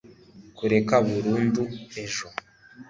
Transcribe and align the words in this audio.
kureka 0.57 0.95
burundu 1.07 1.61
ejo 2.03 2.27